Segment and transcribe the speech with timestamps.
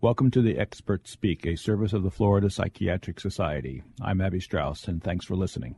[0.00, 3.82] Welcome to the Experts Speak, a service of the Florida Psychiatric Society.
[4.00, 5.74] I'm Abby Strauss, and thanks for listening.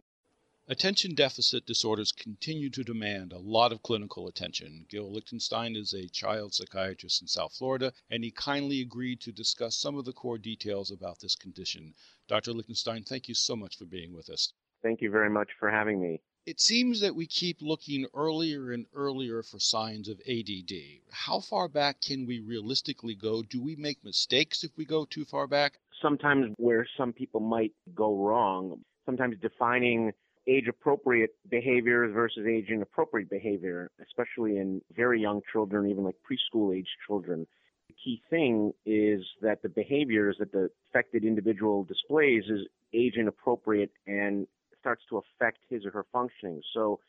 [0.68, 4.84] Attention deficit disorders continue to demand a lot of clinical attention.
[4.90, 9.74] Gil Lichtshein is a child psychiatrist in South Florida, and he kindly agreed to discuss
[9.74, 11.94] some of the core details about this condition.
[12.28, 12.52] Dr.
[12.52, 14.52] Lichtshein, thank you so much for being with us.
[14.82, 16.20] Thank you very much for having me.
[16.46, 20.72] It seems that we keep looking earlier and earlier for signs of ADD.
[21.10, 23.42] How far back can we realistically go?
[23.42, 25.78] Do we make mistakes if we go too far back?
[26.00, 30.12] Sometimes where some people might go wrong, sometimes defining
[30.46, 36.74] age appropriate behaviors versus age inappropriate behavior, especially in very young children, even like preschool
[36.74, 37.46] age children.
[37.88, 43.90] The key thing is that the behaviors that the affected individual displays is age inappropriate
[44.06, 44.46] and
[44.80, 46.62] starts to affect his or her functioning.
[46.74, 47.00] So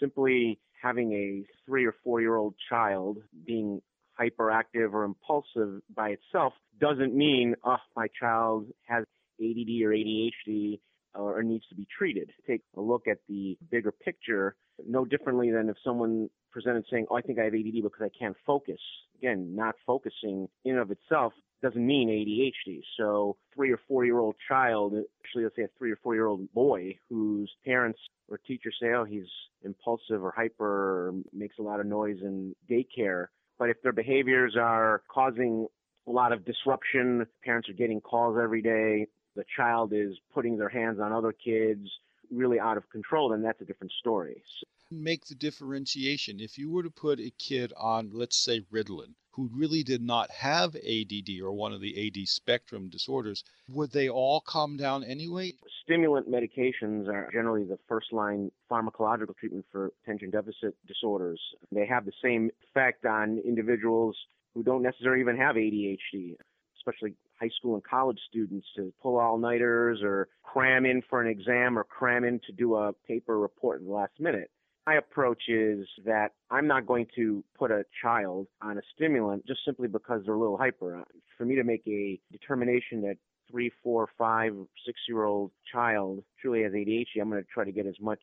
[0.00, 3.80] simply having a three or four year old child being
[4.20, 9.04] hyperactive or impulsive by itself doesn't mean, oh, my child has
[9.40, 10.78] ADD or ADHD
[11.14, 12.30] or needs to be treated.
[12.46, 14.56] Take a look at the bigger picture,
[14.86, 18.10] no differently than if someone presented saying, oh, I think I have ADD because I
[18.16, 18.80] can't focus.
[19.18, 21.32] Again, not focusing in of itself
[21.64, 22.82] doesn't mean ADHD.
[22.98, 26.26] So three or four year old child, actually let's say a three or four year
[26.26, 27.98] old boy whose parents
[28.28, 29.26] or teachers say, oh, he's
[29.64, 33.26] impulsive or hyper or makes a lot of noise in daycare.
[33.58, 35.66] But if their behaviors are causing
[36.06, 40.68] a lot of disruption, parents are getting calls every day, the child is putting their
[40.68, 41.88] hands on other kids,
[42.30, 44.42] really out of control, then that's a different story.
[44.60, 46.40] So, Make the differentiation.
[46.40, 50.30] If you were to put a kid on, let's say, Ritalin, who really did not
[50.30, 55.52] have ADD or one of the AD spectrum disorders, would they all calm down anyway?
[55.82, 61.40] Stimulant medications are generally the first line pharmacological treatment for attention deficit disorders.
[61.72, 64.16] They have the same effect on individuals
[64.54, 66.36] who don't necessarily even have ADHD,
[66.76, 71.28] especially high school and college students to pull all nighters or cram in for an
[71.28, 74.50] exam or cram in to do a paper report in the last minute.
[74.86, 79.60] My approach is that I'm not going to put a child on a stimulant just
[79.64, 80.96] simply because they're a little hyper.
[80.96, 81.04] Uh,
[81.38, 83.16] for me to make a determination that
[83.50, 84.52] three, four, five,
[84.84, 88.20] six year old child truly has ADHD, I'm going to try to get as much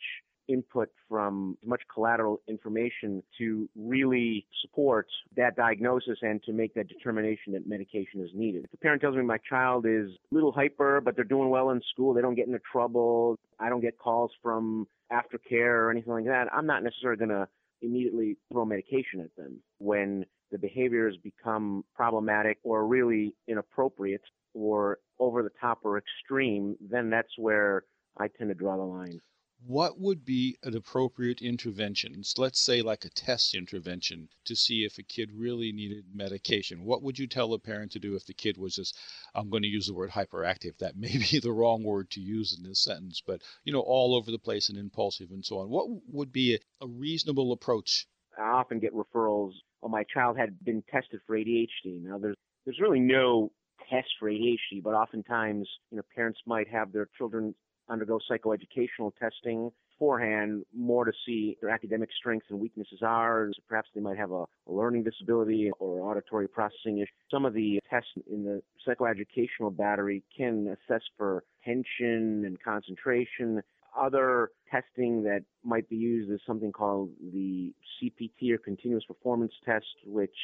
[0.47, 7.53] input from much collateral information to really support that diagnosis and to make that determination
[7.53, 8.63] that medication is needed.
[8.65, 11.69] If the parent tells me my child is a little hyper, but they're doing well
[11.71, 16.13] in school, they don't get into trouble, I don't get calls from aftercare or anything
[16.13, 17.47] like that, I'm not necessarily going to
[17.81, 19.61] immediately throw medication at them.
[19.79, 24.21] When the behaviors become problematic or really inappropriate
[24.53, 27.83] or over the top or extreme, then that's where
[28.17, 29.21] I tend to draw the line
[29.65, 32.21] what would be an appropriate intervention?
[32.37, 36.83] Let's say, like a test intervention to see if a kid really needed medication.
[36.83, 38.97] What would you tell a parent to do if the kid was just,
[39.35, 40.77] I'm going to use the word hyperactive?
[40.79, 44.15] That may be the wrong word to use in this sentence, but, you know, all
[44.15, 45.69] over the place and impulsive and so on.
[45.69, 48.07] What would be a, a reasonable approach?
[48.37, 49.51] I often get referrals,
[49.83, 52.01] oh, my child had been tested for ADHD.
[52.01, 53.51] Now, there's, there's really no
[53.89, 57.53] test for ADHD, but oftentimes, you know, parents might have their children
[57.89, 59.71] undergo psychoeducational testing
[60.01, 63.51] beforehand more to see their academic strengths and weaknesses are.
[63.69, 67.11] Perhaps they might have a, a learning disability or auditory processing issue.
[67.29, 73.61] Some of the tests in the psychoeducational battery can assess for attention and concentration.
[73.95, 79.85] Other testing that might be used is something called the CPT or continuous performance test,
[80.05, 80.35] which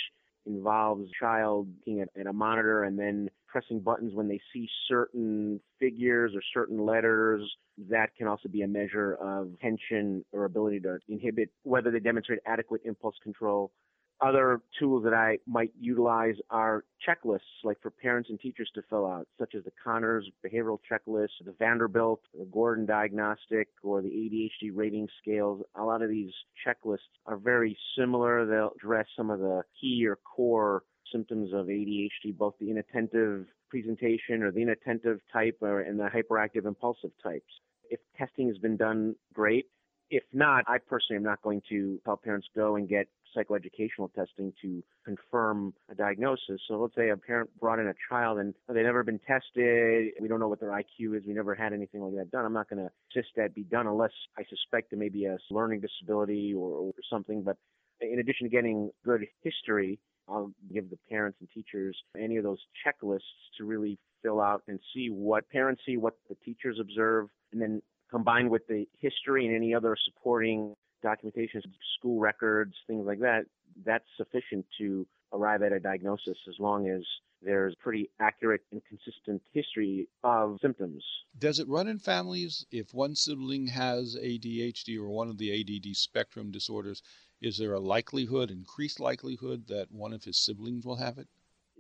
[0.48, 5.60] involves child looking at, at, a monitor and then pressing buttons when they see certain
[5.80, 7.42] figures or certain letters.
[7.90, 12.40] That can also be a measure of tension or ability to inhibit whether they demonstrate
[12.46, 13.72] adequate impulse control.
[14.20, 19.06] Other tools that I might utilize are checklists, like for parents and teachers to fill
[19.06, 24.72] out, such as the Conners behavioral checklist, the Vanderbilt, the Gordon diagnostic, or the ADHD
[24.74, 25.62] rating scales.
[25.76, 26.32] A lot of these
[26.66, 26.98] checklists
[27.28, 28.46] are very similar.
[28.46, 34.42] They'll address some of the key or core symptoms of ADHD, both the inattentive presentation
[34.42, 37.62] or the inattentive type or, and the hyperactive impulsive types.
[37.90, 39.68] If testing has been done, great.
[40.10, 44.54] If not, I personally am not going to help parents go and get psychoeducational testing
[44.62, 46.62] to confirm a diagnosis.
[46.68, 50.14] So let's say a parent brought in a child and they've never been tested.
[50.20, 51.24] We don't know what their IQ is.
[51.28, 52.46] We never had anything like that done.
[52.46, 55.38] I'm not going to insist that be done unless I suspect there may be a
[55.52, 57.44] learning disability or, or something.
[57.44, 57.58] But
[58.02, 60.00] in addition to getting good history,
[60.30, 63.20] I'll give the parents and teachers any of those checklists
[63.58, 67.82] to really fill out and see what parents see, what the teachers observe, and then
[68.10, 71.62] combined with the history and any other supporting documentation,
[71.98, 73.46] school records, things like that,
[73.86, 77.04] that's sufficient to arrive at a diagnosis as long as
[77.44, 81.04] there's pretty accurate and consistent history of symptoms.
[81.38, 85.96] Does it run in families if one sibling has ADHD or one of the ADD
[85.96, 87.04] spectrum disorders?
[87.42, 91.28] Is there a likelihood, increased likelihood, that one of his siblings will have it?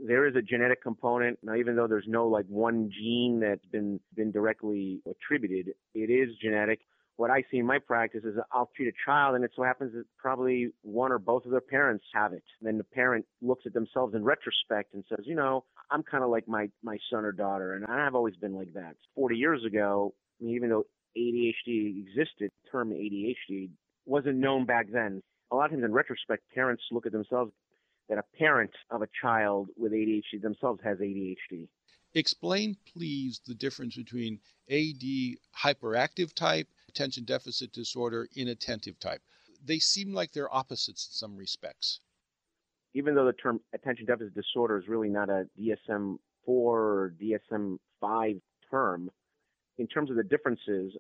[0.04, 1.40] There is a genetic component.
[1.44, 6.36] Now, even though there's no like one gene that's been been directly attributed, it is
[6.42, 6.80] genetic.
[7.16, 9.94] What I see in my practice is I'll treat a child, and it so happens
[9.94, 12.44] that probably one or both of their parents have it.
[12.62, 16.30] Then the parent looks at themselves in retrospect and says, you know, I'm kind of
[16.30, 18.96] like my my son or daughter, and I've always been like that.
[19.16, 20.86] 40 years ago, I mean, even though
[21.18, 23.70] ADHD existed, the term ADHD
[24.06, 25.24] wasn't known back then.
[25.52, 27.52] A lot of times in retrospect, parents look at themselves
[28.09, 31.68] that a parent of a child with ADHD themselves has ADHD.
[32.13, 34.39] Explain, please, the difference between
[34.69, 39.21] AD hyperactive type, attention deficit disorder, inattentive type.
[39.63, 42.00] They seem like they're opposites in some respects.
[42.94, 47.77] Even though the term attention deficit disorder is really not a DSM 4 or DSM
[48.00, 48.36] 5
[48.71, 49.10] term,
[49.77, 50.94] in terms of the differences,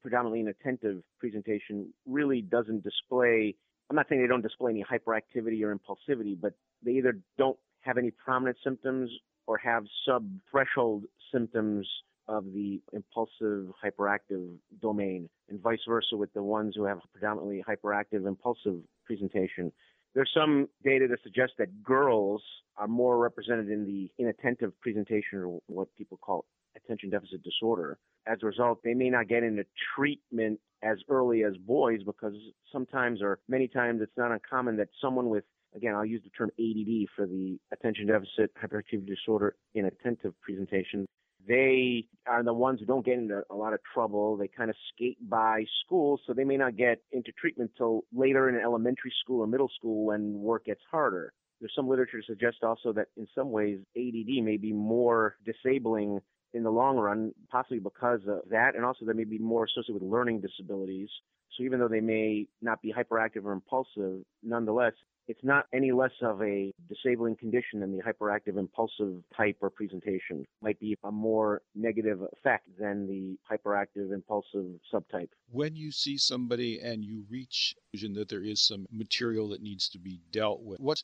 [0.00, 3.56] predominantly inattentive presentation really doesn't display
[3.88, 6.54] I'm not saying they don't display any hyperactivity or impulsivity, but
[6.84, 9.10] they either don't have any prominent symptoms
[9.46, 11.86] or have sub-threshold symptoms
[12.28, 18.26] of the impulsive hyperactive domain, and vice versa with the ones who have predominantly hyperactive
[18.26, 19.70] impulsive presentation.
[20.14, 22.42] There's some data that suggests that girls
[22.76, 26.44] are more represented in the inattentive presentation, or what people call
[26.76, 27.98] attention deficit disorder.
[28.26, 29.64] As a result, they may not get into
[29.94, 32.34] treatment as early as boys because
[32.70, 35.44] sometimes or many times it's not uncommon that someone with
[35.74, 41.06] again I'll use the term ADD for the attention deficit hyperactivity disorder inattentive presentation
[41.46, 44.36] they are the ones who don't get into a lot of trouble.
[44.36, 48.48] They kind of skate by school, so they may not get into treatment till later
[48.48, 51.32] in elementary school or middle school when work gets harder.
[51.60, 56.20] There's some literature to suggest also that in some ways ADD may be more disabling
[56.54, 59.94] in the long run, possibly because of that, and also they may be more associated
[59.94, 61.08] with learning disabilities.
[61.56, 64.92] So even though they may not be hyperactive or impulsive, nonetheless,
[65.28, 70.40] it's not any less of a disabling condition than the hyperactive impulsive type or presentation.
[70.40, 75.30] It might be a more negative effect than the hyperactive impulsive subtype.
[75.50, 79.98] When you see somebody and you reach that there is some material that needs to
[79.98, 81.02] be dealt with, what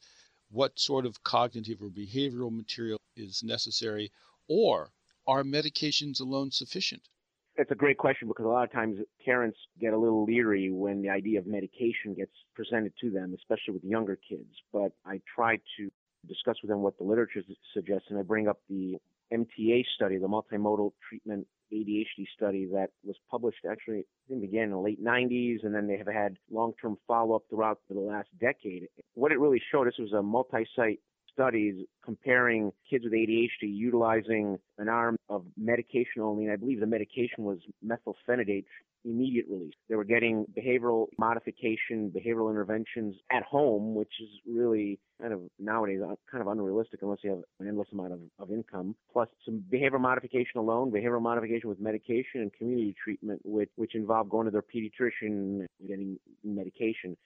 [0.50, 4.12] what sort of cognitive or behavioral material is necessary
[4.48, 4.90] or
[5.26, 7.02] are medications alone sufficient?
[7.56, 11.02] That's a great question because a lot of times parents get a little leery when
[11.02, 14.48] the idea of medication gets presented to them, especially with younger kids.
[14.72, 15.90] But I try to
[16.26, 17.42] discuss with them what the literature
[17.74, 18.96] suggests, and I bring up the
[19.32, 24.70] MTA study, the multimodal treatment ADHD study that was published actually, I think began in
[24.70, 28.88] the late 90s, and then they have had long-term follow-up throughout the last decade.
[29.14, 31.00] What it really showed, this was a multi-site
[31.32, 36.87] studies comparing kids with ADHD utilizing an arm of medication only, and I believe the
[36.87, 38.64] medication was methylphenidate
[39.05, 39.75] immediate release.
[39.88, 46.00] They were getting behavioral modification, behavioral interventions at home, which is really kind of nowadays
[46.02, 48.94] uh, kind of unrealistic unless you have an endless amount of, of income.
[49.12, 54.29] Plus some behavioral modification alone, behavioral modification with medication and community treatment, which, which involve
[54.29, 57.17] going to their pediatrician, and getting medication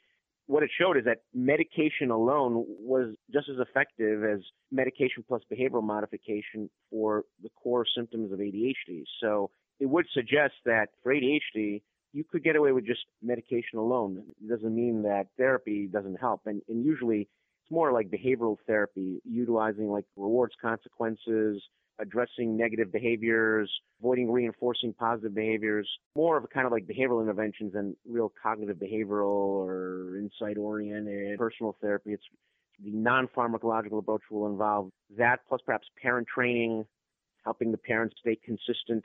[0.46, 4.40] what it showed is that medication alone was just as effective as
[4.70, 9.05] medication plus behavioral modification for the core symptoms of ADHD.
[9.20, 9.50] So
[9.81, 14.22] it would suggest that for ADHD, you could get away with just medication alone.
[14.43, 16.43] It doesn't mean that therapy doesn't help.
[16.46, 17.29] And, and usually
[17.62, 21.62] it's more like behavioral therapy, utilizing like rewards consequences,
[21.98, 27.72] addressing negative behaviors, avoiding reinforcing positive behaviors, more of a kind of like behavioral interventions
[27.72, 32.12] than real cognitive behavioral or insight oriented personal therapy.
[32.12, 32.24] It's
[32.82, 36.84] the non pharmacological approach will involve that plus perhaps parent training,
[37.44, 39.05] helping the parents stay consistent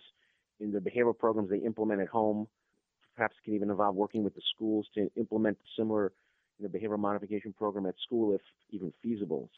[0.59, 2.47] in the behavioral programs they implement at home.
[3.15, 6.11] Perhaps can even involve working with the schools to implement similar
[6.61, 9.49] know, behavioral modification program at school if even feasible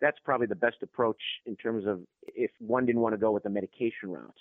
[0.00, 3.42] that's probably the best approach in terms of if one didn't want to go with
[3.42, 4.34] the medication route.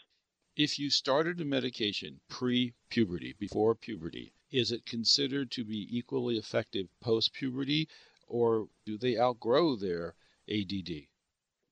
[0.57, 6.37] If you started a medication pre puberty, before puberty, is it considered to be equally
[6.37, 7.87] effective post puberty
[8.27, 10.15] or do they outgrow their
[10.49, 11.07] ADD?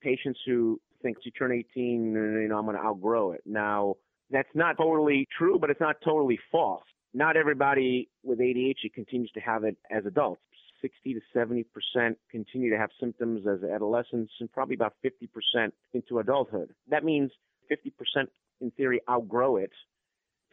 [0.01, 3.41] Patients who think you turn 18, you know, I'm going to outgrow it.
[3.45, 3.95] Now,
[4.29, 6.83] that's not totally true, but it's not totally false.
[7.13, 10.41] Not everybody with ADHD continues to have it as adults.
[10.81, 15.73] 60 to 70 percent continue to have symptoms as adolescents, and probably about 50 percent
[15.93, 16.73] into adulthood.
[16.89, 17.31] That means
[17.67, 18.29] 50 percent,
[18.61, 19.71] in theory, outgrow it,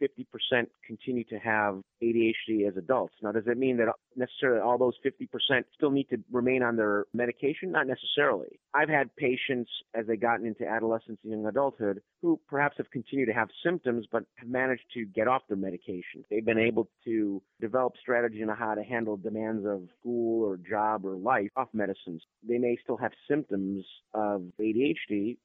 [0.01, 3.15] 50% continue to have ADHD as adults.
[3.21, 7.05] Now, does that mean that necessarily all those 50% still need to remain on their
[7.13, 7.71] medication?
[7.71, 8.59] Not necessarily.
[8.73, 13.27] I've had patients as they've gotten into adolescence and young adulthood who perhaps have continued
[13.27, 16.23] to have symptoms but have managed to get off their medication.
[16.29, 21.05] They've been able to develop strategies on how to handle demands of school or job
[21.05, 22.21] or life off medicines.
[22.47, 25.37] They may still have symptoms of ADHD,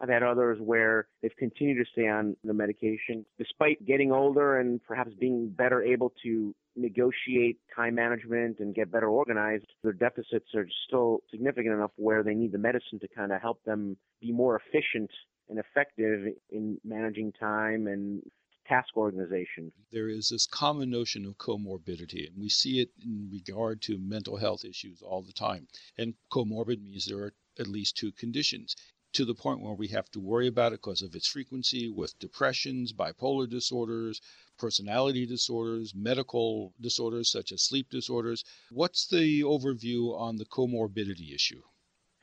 [0.00, 4.82] I've had others where they've continued to stay on the medication despite getting older and
[4.82, 9.66] perhaps being better able to negotiate time management and get better organized.
[9.82, 13.62] Their deficits are still significant enough where they need the medicine to kind of help
[13.64, 15.10] them be more efficient
[15.48, 18.22] and effective in managing time and
[18.66, 19.70] task organization.
[19.92, 24.38] There is this common notion of comorbidity, and we see it in regard to mental
[24.38, 25.68] health issues all the time.
[25.98, 28.74] And comorbid means there are at least two conditions
[29.14, 32.18] to the point where we have to worry about it because of its frequency with
[32.18, 34.20] depressions, bipolar disorders,
[34.58, 38.44] personality disorders, medical disorders such as sleep disorders.
[38.70, 41.62] What's the overview on the comorbidity issue?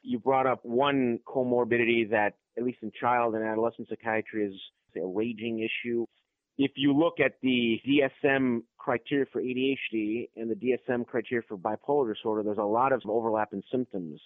[0.04, 4.56] You brought up one comorbidity that, at least in child and adolescent psychiatry, is
[4.96, 6.06] a raging issue.
[6.58, 12.14] If you look at the DSM criteria for ADHD and the DSM criteria for bipolar
[12.14, 14.20] disorder, there's a lot of overlap in symptoms.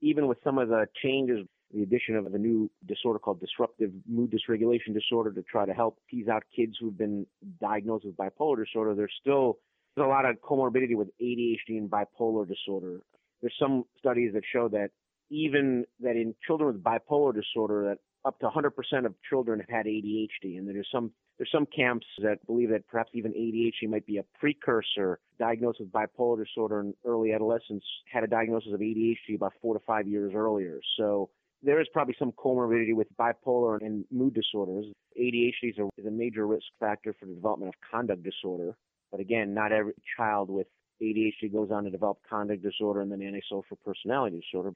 [0.00, 4.32] Even with some of the changes the addition of a new disorder called disruptive mood
[4.32, 7.26] dysregulation disorder to try to help tease out kids who've been
[7.60, 8.94] diagnosed with bipolar disorder.
[8.94, 9.58] There's still
[9.96, 13.00] there's a lot of comorbidity with ADHD and bipolar disorder.
[13.40, 14.90] There's some studies that show that
[15.30, 19.86] even that in children with bipolar disorder, that up to 100% of children have had
[19.86, 24.18] ADHD, and there's some there's some camps that believe that perhaps even ADHD might be
[24.18, 25.18] a precursor.
[25.38, 29.80] Diagnosed with bipolar disorder in early adolescence had a diagnosis of ADHD about four to
[29.86, 30.80] five years earlier.
[30.96, 31.28] So
[31.66, 34.86] there is probably some comorbidity with bipolar and mood disorders.
[35.20, 38.76] ADHD is a, is a major risk factor for the development of conduct disorder.
[39.10, 40.68] But again, not every child with
[41.02, 44.72] ADHD goes on to develop conduct disorder and then antisocial personality disorder.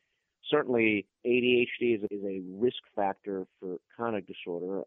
[0.50, 4.82] Certainly, ADHD is a, is a risk factor for conduct disorder.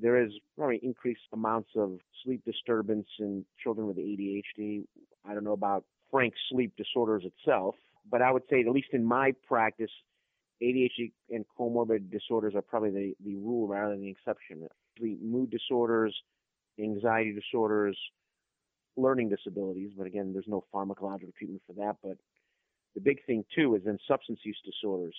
[0.00, 4.84] There is probably increased amounts of sleep disturbance in children with ADHD.
[5.26, 7.76] I don't know about frank sleep disorders itself,
[8.10, 9.90] but I would say, at least in my practice,
[10.62, 14.66] ADHD and comorbid disorders are probably the, the rule rather than the exception.
[15.00, 16.14] The Mood disorders,
[16.78, 17.96] anxiety disorders,
[18.96, 21.96] learning disabilities, but again, there's no pharmacological treatment for that.
[22.02, 22.18] But
[22.94, 25.16] the big thing too is in substance use disorders.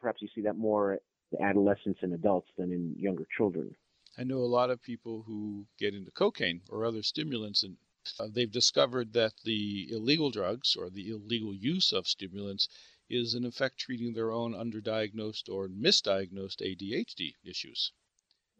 [0.00, 0.98] Perhaps you see that more
[1.32, 3.74] in adolescents and adults than in younger children.
[4.16, 7.76] I know a lot of people who get into cocaine or other stimulants, and
[8.18, 12.68] uh, they've discovered that the illegal drugs or the illegal use of stimulants
[13.10, 17.92] is in effect treating their own underdiagnosed or misdiagnosed ADHD issues.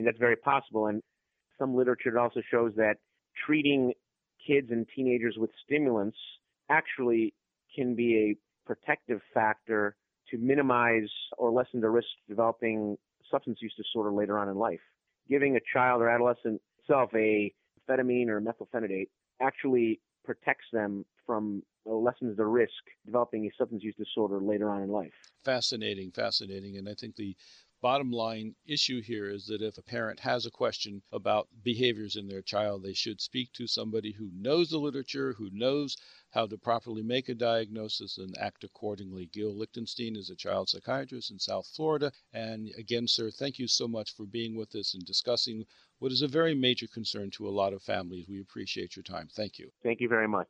[0.01, 0.87] That's very possible.
[0.87, 1.03] And
[1.59, 2.97] some literature also shows that
[3.47, 3.93] treating
[4.47, 6.17] kids and teenagers with stimulants
[6.71, 7.35] actually
[7.75, 8.37] can be a
[8.67, 9.97] protective factor
[10.31, 12.97] to minimize or lessen the risk of developing
[13.31, 14.81] substance use disorder later on in life.
[15.29, 17.53] Giving a child or adolescent itself a
[17.89, 19.09] amphetamine or methylphenidate
[19.41, 24.83] actually protects them from uh, lessens the risk developing a substance use disorder later on
[24.83, 25.15] in life.
[25.43, 26.77] Fascinating, fascinating.
[26.77, 27.35] And I think the
[27.81, 32.27] bottom line issue here is that if a parent has a question about behaviors in
[32.27, 35.97] their child, they should speak to somebody who knows the literature, who knows
[36.31, 39.27] how to properly make a diagnosis and act accordingly.
[39.33, 42.13] Gil Lichtshein is a child psychiatrist in South Florida.
[42.33, 45.65] And again, sir, thank you so much for being with us and discussing
[45.99, 48.27] what is a very major concern to a lot of families.
[48.29, 49.29] We appreciate your time.
[49.35, 49.71] Thank you.
[49.83, 50.49] Thank you very much.